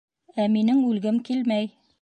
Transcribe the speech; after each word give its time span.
—Ә 0.45 0.47
минең 0.55 0.81
үлгем 0.89 1.23
килмәй. 1.31 1.75